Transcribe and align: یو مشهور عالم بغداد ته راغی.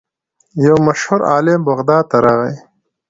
یو 0.65 0.75
مشهور 0.87 1.21
عالم 1.31 1.59
بغداد 1.67 2.03
ته 2.11 2.17
راغی. 2.25 2.55